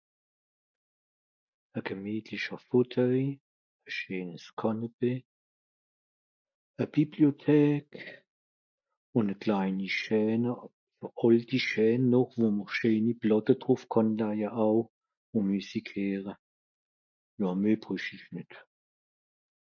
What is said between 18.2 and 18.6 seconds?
nìt.